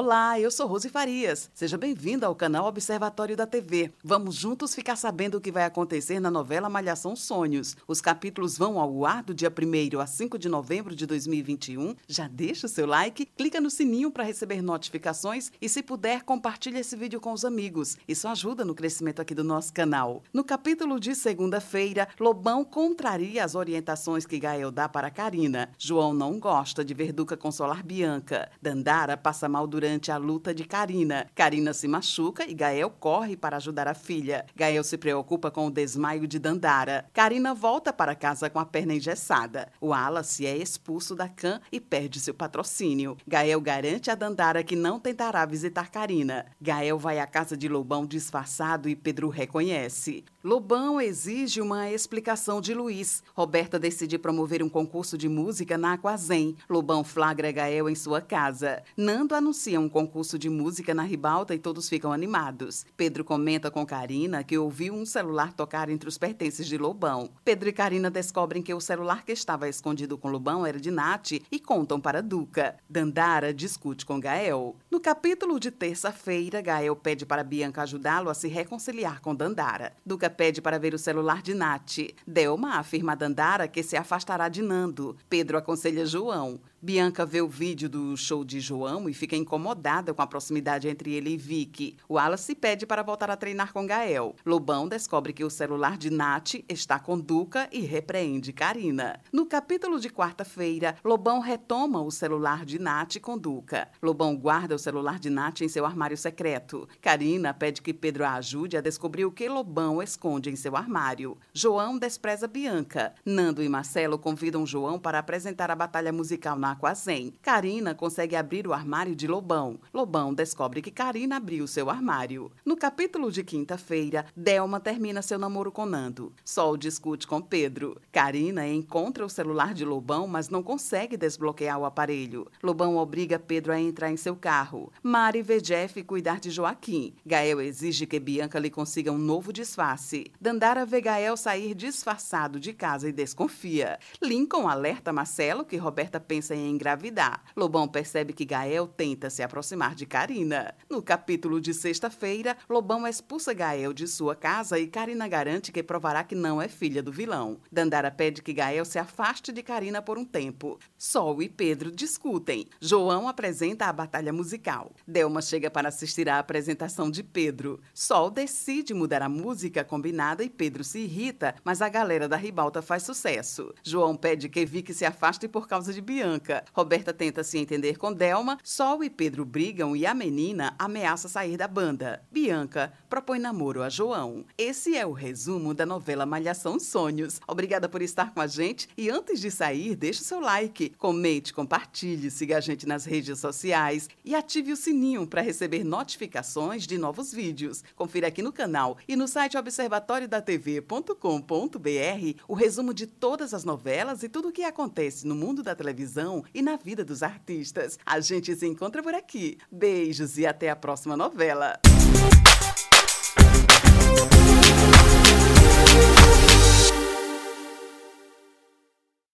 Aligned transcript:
Olá, 0.00 0.38
eu 0.38 0.48
sou 0.48 0.68
Rose 0.68 0.88
Farias. 0.88 1.50
Seja 1.52 1.76
bem-vinda 1.76 2.24
ao 2.24 2.34
canal 2.36 2.66
Observatório 2.66 3.36
da 3.36 3.48
TV. 3.48 3.90
Vamos 4.04 4.36
juntos 4.36 4.72
ficar 4.72 4.94
sabendo 4.94 5.38
o 5.38 5.40
que 5.40 5.50
vai 5.50 5.64
acontecer 5.64 6.20
na 6.20 6.30
novela 6.30 6.68
Malhação 6.68 7.16
Sonhos. 7.16 7.76
Os 7.84 8.00
capítulos 8.00 8.56
vão 8.56 8.78
ao 8.78 9.04
ar 9.04 9.24
do 9.24 9.34
dia 9.34 9.50
1 9.50 9.98
a 9.98 10.06
5 10.06 10.38
de 10.38 10.48
novembro 10.48 10.94
de 10.94 11.04
2021. 11.04 11.96
Já 12.06 12.28
deixa 12.28 12.66
o 12.66 12.68
seu 12.68 12.86
like, 12.86 13.26
clica 13.26 13.60
no 13.60 13.68
sininho 13.68 14.08
para 14.08 14.22
receber 14.22 14.62
notificações 14.62 15.50
e, 15.60 15.68
se 15.68 15.82
puder, 15.82 16.22
compartilhe 16.22 16.78
esse 16.78 16.94
vídeo 16.94 17.20
com 17.20 17.32
os 17.32 17.44
amigos. 17.44 17.96
Isso 18.06 18.28
ajuda 18.28 18.64
no 18.64 18.76
crescimento 18.76 19.20
aqui 19.20 19.34
do 19.34 19.42
nosso 19.42 19.72
canal. 19.72 20.22
No 20.32 20.44
capítulo 20.44 21.00
de 21.00 21.12
segunda-feira, 21.16 22.06
Lobão 22.20 22.64
contraria 22.64 23.42
as 23.42 23.56
orientações 23.56 24.24
que 24.24 24.38
Gael 24.38 24.70
dá 24.70 24.88
para 24.88 25.10
Karina. 25.10 25.70
João 25.76 26.14
não 26.14 26.38
gosta 26.38 26.84
de 26.84 26.94
ver 26.94 27.12
Duca 27.12 27.36
consolar 27.36 27.84
Bianca. 27.84 28.48
Dandara 28.62 29.16
passa 29.16 29.48
mal 29.48 29.66
durante 29.66 29.87
a 30.10 30.16
luta 30.18 30.54
de 30.54 30.64
Karina. 30.64 31.26
Karina 31.34 31.72
se 31.72 31.88
machuca 31.88 32.44
e 32.46 32.52
Gael 32.52 32.90
corre 32.90 33.36
para 33.36 33.56
ajudar 33.56 33.88
a 33.88 33.94
filha. 33.94 34.44
Gael 34.54 34.84
se 34.84 34.98
preocupa 34.98 35.50
com 35.50 35.66
o 35.66 35.70
desmaio 35.70 36.28
de 36.28 36.38
Dandara. 36.38 37.06
Karina 37.14 37.54
volta 37.54 37.90
para 37.90 38.14
casa 38.14 38.50
com 38.50 38.58
a 38.58 38.66
perna 38.66 38.94
engessada. 38.94 39.72
O 39.80 39.88
Wallace 39.88 40.46
é 40.46 40.56
expulso 40.56 41.14
da 41.14 41.26
Can 41.26 41.60
e 41.72 41.80
perde 41.80 42.20
seu 42.20 42.34
patrocínio. 42.34 43.16
Gael 43.26 43.60
garante 43.62 44.10
a 44.10 44.14
Dandara 44.14 44.62
que 44.62 44.76
não 44.76 45.00
tentará 45.00 45.46
visitar 45.46 45.90
Karina. 45.90 46.44
Gael 46.60 46.98
vai 46.98 47.18
à 47.18 47.26
casa 47.26 47.56
de 47.56 47.68
Lobão 47.68 48.04
disfarçado 48.04 48.88
e 48.88 48.94
Pedro 48.94 49.30
reconhece. 49.30 50.24
Lobão 50.44 51.00
exige 51.00 51.60
uma 51.60 51.90
explicação 51.90 52.60
de 52.60 52.74
Luiz. 52.74 53.22
Roberta 53.34 53.78
decide 53.78 54.18
promover 54.18 54.62
um 54.62 54.68
concurso 54.68 55.16
de 55.16 55.28
música 55.28 55.78
na 55.78 55.94
Aquazem. 55.94 56.56
Lobão 56.68 57.02
flagra 57.02 57.50
Gael 57.50 57.88
em 57.88 57.94
sua 57.94 58.20
casa. 58.20 58.82
Nando 58.96 59.34
anuncia 59.34 59.77
um 59.78 59.88
concurso 59.88 60.38
de 60.38 60.50
música 60.50 60.92
na 60.92 61.02
ribalta 61.02 61.54
e 61.54 61.58
todos 61.58 61.88
ficam 61.88 62.12
animados. 62.12 62.84
Pedro 62.96 63.24
comenta 63.24 63.70
com 63.70 63.86
Karina 63.86 64.42
que 64.42 64.58
ouviu 64.58 64.94
um 64.94 65.06
celular 65.06 65.52
tocar 65.52 65.88
entre 65.88 66.08
os 66.08 66.18
pertences 66.18 66.66
de 66.66 66.76
Lobão. 66.76 67.30
Pedro 67.44 67.68
e 67.68 67.72
Karina 67.72 68.10
descobrem 68.10 68.62
que 68.62 68.74
o 68.74 68.80
celular 68.80 69.24
que 69.24 69.32
estava 69.32 69.68
escondido 69.68 70.18
com 70.18 70.28
Lobão 70.30 70.66
era 70.66 70.80
de 70.80 70.90
Nath 70.90 71.32
e 71.50 71.58
contam 71.58 72.00
para 72.00 72.22
Duca. 72.22 72.76
Dandara 72.88 73.54
discute 73.54 74.04
com 74.04 74.20
Gael. 74.20 74.76
No 74.90 75.00
capítulo 75.00 75.58
de 75.60 75.70
terça-feira, 75.70 76.60
Gael 76.60 76.96
pede 76.96 77.24
para 77.24 77.44
Bianca 77.44 77.82
ajudá-lo 77.82 78.30
a 78.30 78.34
se 78.34 78.48
reconciliar 78.48 79.20
com 79.20 79.34
Dandara. 79.34 79.92
Duca 80.04 80.28
pede 80.28 80.60
para 80.60 80.78
ver 80.78 80.94
o 80.94 80.98
celular 80.98 81.42
de 81.42 81.54
Nath. 81.54 81.98
Delma 82.26 82.78
afirma 82.78 83.12
a 83.12 83.14
Dandara 83.14 83.68
que 83.68 83.82
se 83.82 83.96
afastará 83.96 84.48
de 84.48 84.62
Nando. 84.62 85.16
Pedro 85.28 85.56
aconselha 85.56 86.06
João. 86.06 86.60
Bianca 86.80 87.26
vê 87.26 87.42
o 87.42 87.48
vídeo 87.48 87.88
do 87.88 88.16
show 88.16 88.44
de 88.44 88.60
João 88.60 89.08
e 89.08 89.12
fica 89.12 89.34
incomodada 89.34 90.14
com 90.14 90.22
a 90.22 90.26
proximidade 90.28 90.86
entre 90.86 91.12
ele 91.12 91.30
e 91.30 91.36
Vicky. 91.36 91.96
Wallace 92.08 92.54
pede 92.54 92.86
para 92.86 93.02
voltar 93.02 93.28
a 93.32 93.36
treinar 93.36 93.72
com 93.72 93.84
Gael. 93.84 94.36
Lobão 94.46 94.86
descobre 94.86 95.32
que 95.32 95.42
o 95.42 95.50
celular 95.50 95.98
de 95.98 96.08
Nath 96.08 96.54
está 96.68 97.00
com 97.00 97.18
Duca 97.18 97.68
e 97.72 97.80
repreende 97.80 98.52
Karina. 98.52 99.18
No 99.32 99.44
capítulo 99.44 99.98
de 99.98 100.08
quarta-feira, 100.08 100.94
Lobão 101.04 101.40
retoma 101.40 102.00
o 102.00 102.12
celular 102.12 102.64
de 102.64 102.78
Nath 102.78 103.18
com 103.20 103.36
Duca. 103.36 103.88
Lobão 104.00 104.36
guarda 104.36 104.76
o 104.76 104.78
celular 104.78 105.18
de 105.18 105.30
Nath 105.30 105.62
em 105.62 105.68
seu 105.68 105.84
armário 105.84 106.16
secreto. 106.16 106.88
Karina 107.02 107.52
pede 107.52 107.82
que 107.82 107.92
Pedro 107.92 108.24
a 108.24 108.34
ajude 108.34 108.76
a 108.76 108.80
descobrir 108.80 109.24
o 109.24 109.32
que 109.32 109.48
Lobão 109.48 110.00
esconde 110.00 110.48
em 110.48 110.54
seu 110.54 110.76
armário. 110.76 111.36
João 111.52 111.98
despreza 111.98 112.46
Bianca. 112.46 113.14
Nando 113.26 113.64
e 113.64 113.68
Marcelo 113.68 114.16
convidam 114.16 114.64
João 114.64 114.96
para 114.96 115.18
apresentar 115.18 115.72
a 115.72 115.74
batalha 115.74 116.12
musical 116.12 116.56
na 116.56 116.67
Aquazem. 116.70 117.34
Karina 117.42 117.94
consegue 117.94 118.36
abrir 118.36 118.66
o 118.66 118.72
armário 118.72 119.14
de 119.14 119.26
Lobão. 119.26 119.78
Lobão 119.92 120.34
descobre 120.34 120.82
que 120.82 120.90
Karina 120.90 121.36
abriu 121.36 121.66
seu 121.66 121.88
armário. 121.90 122.50
No 122.64 122.76
capítulo 122.76 123.30
de 123.30 123.44
quinta-feira, 123.44 124.26
Delma 124.36 124.80
termina 124.80 125.22
seu 125.22 125.38
namoro 125.38 125.70
com 125.70 125.86
Nando. 125.86 126.32
Sol 126.44 126.76
discute 126.76 127.26
com 127.26 127.40
Pedro. 127.40 128.00
Karina 128.10 128.66
encontra 128.66 129.24
o 129.24 129.28
celular 129.28 129.72
de 129.72 129.84
Lobão, 129.84 130.26
mas 130.26 130.48
não 130.48 130.62
consegue 130.62 131.16
desbloquear 131.16 131.78
o 131.78 131.84
aparelho. 131.84 132.46
Lobão 132.62 132.96
obriga 132.96 133.38
Pedro 133.38 133.72
a 133.72 133.80
entrar 133.80 134.10
em 134.10 134.16
seu 134.16 134.34
carro. 134.34 134.92
Mari 135.02 135.42
vê 135.42 135.60
Jeff 135.60 136.02
cuidar 136.02 136.40
de 136.40 136.50
Joaquim. 136.50 137.14
Gael 137.24 137.60
exige 137.60 138.06
que 138.06 138.18
Bianca 138.18 138.58
lhe 138.58 138.70
consiga 138.70 139.12
um 139.12 139.18
novo 139.18 139.52
disfarce. 139.52 140.32
Dandara 140.40 140.84
vê 140.84 141.00
Gael 141.00 141.36
sair 141.36 141.74
disfarçado 141.74 142.58
de 142.58 142.72
casa 142.72 143.08
e 143.08 143.12
desconfia. 143.12 143.98
Lincoln 144.22 144.68
alerta 144.68 145.12
Marcelo 145.12 145.64
que 145.64 145.76
Roberta 145.76 146.18
pensa 146.18 146.54
em 146.54 146.57
engravidar. 146.66 147.42
Lobão 147.56 147.86
percebe 147.86 148.32
que 148.32 148.44
Gael 148.44 148.86
tenta 148.86 149.30
se 149.30 149.42
aproximar 149.42 149.94
de 149.94 150.06
Karina. 150.06 150.74
No 150.88 151.02
capítulo 151.02 151.60
de 151.60 151.74
sexta-feira, 151.74 152.56
Lobão 152.68 153.06
expulsa 153.06 153.52
Gael 153.52 153.92
de 153.92 154.08
sua 154.08 154.34
casa 154.34 154.78
e 154.78 154.86
Karina 154.86 155.28
garante 155.28 155.70
que 155.70 155.82
provará 155.82 156.24
que 156.24 156.34
não 156.34 156.60
é 156.60 156.68
filha 156.68 157.02
do 157.02 157.12
vilão. 157.12 157.60
Dandara 157.70 158.10
pede 158.10 158.42
que 158.42 158.52
Gael 158.52 158.84
se 158.84 158.98
afaste 158.98 159.52
de 159.52 159.62
Karina 159.62 160.00
por 160.00 160.18
um 160.18 160.24
tempo. 160.24 160.78
Sol 160.96 161.42
e 161.42 161.48
Pedro 161.48 161.90
discutem. 161.90 162.66
João 162.80 163.28
apresenta 163.28 163.86
a 163.86 163.92
batalha 163.92 164.32
musical. 164.32 164.92
Delma 165.06 165.42
chega 165.42 165.70
para 165.70 165.88
assistir 165.88 166.28
à 166.28 166.38
apresentação 166.38 167.10
de 167.10 167.22
Pedro. 167.22 167.80
Sol 167.92 168.30
decide 168.30 168.94
mudar 168.94 169.22
a 169.22 169.28
música 169.28 169.84
combinada 169.84 170.42
e 170.42 170.50
Pedro 170.50 170.82
se 170.84 171.00
irrita, 171.00 171.54
mas 171.64 171.82
a 171.82 171.88
galera 171.88 172.28
da 172.28 172.36
ribalta 172.36 172.80
faz 172.80 173.02
sucesso. 173.02 173.74
João 173.82 174.16
pede 174.16 174.48
que 174.48 174.64
Vicky 174.64 174.94
se 174.94 175.04
afaste 175.04 175.48
por 175.48 175.66
causa 175.66 175.92
de 175.92 176.00
Bianca. 176.00 176.47
Roberta 176.72 177.12
tenta 177.12 177.44
se 177.44 177.58
entender 177.58 177.98
com 177.98 178.12
Delma, 178.12 178.58
Sol 178.62 179.04
e 179.04 179.10
Pedro 179.10 179.44
brigam 179.44 179.96
e 179.96 180.06
a 180.06 180.14
menina 180.14 180.74
ameaça 180.78 181.28
sair 181.28 181.56
da 181.56 181.68
banda. 181.68 182.22
Bianca 182.30 182.92
propõe 183.08 183.38
namoro 183.38 183.82
a 183.82 183.88
João. 183.88 184.44
Esse 184.56 184.96
é 184.96 185.06
o 185.06 185.12
resumo 185.12 185.74
da 185.74 185.86
novela 185.86 186.26
Malhação 186.26 186.78
Sonhos. 186.78 187.40
Obrigada 187.46 187.88
por 187.88 188.02
estar 188.02 188.32
com 188.32 188.40
a 188.40 188.46
gente 188.46 188.88
e 188.96 189.10
antes 189.10 189.40
de 189.40 189.50
sair, 189.50 189.96
deixe 189.96 190.20
o 190.20 190.24
seu 190.24 190.40
like, 190.40 190.90
comente, 190.90 191.52
compartilhe, 191.52 192.30
siga 192.30 192.58
a 192.58 192.60
gente 192.60 192.86
nas 192.86 193.04
redes 193.04 193.38
sociais 193.38 194.08
e 194.24 194.34
ative 194.34 194.72
o 194.72 194.76
sininho 194.76 195.26
para 195.26 195.42
receber 195.42 195.84
notificações 195.84 196.86
de 196.86 196.98
novos 196.98 197.32
vídeos. 197.32 197.82
Confira 197.96 198.28
aqui 198.28 198.42
no 198.42 198.52
canal 198.52 198.98
e 199.06 199.16
no 199.16 199.28
site 199.28 199.56
observatoriodatv.com.br 199.56 202.42
o 202.46 202.54
resumo 202.54 202.94
de 202.94 203.06
todas 203.06 203.54
as 203.54 203.64
novelas 203.64 204.22
e 204.22 204.28
tudo 204.28 204.48
o 204.48 204.52
que 204.52 204.62
acontece 204.62 205.26
no 205.26 205.34
mundo 205.34 205.62
da 205.62 205.74
televisão 205.74 206.37
e 206.54 206.62
na 206.62 206.76
vida 206.76 207.04
dos 207.04 207.22
artistas. 207.22 207.98
A 208.04 208.20
gente 208.20 208.54
se 208.54 208.66
encontra 208.66 209.02
por 209.02 209.14
aqui. 209.14 209.58
Beijos 209.70 210.38
e 210.38 210.46
até 210.46 210.70
a 210.70 210.76
próxima 210.76 211.16
novela. 211.16 211.78